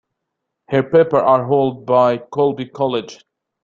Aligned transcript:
Her 0.69 0.81
papers 0.81 1.21
are 1.23 1.45
held 1.45 1.85
by 1.85 2.17
Colby 2.17 2.65
College. 2.65 3.23